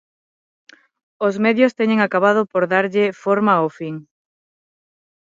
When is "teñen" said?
1.79-1.99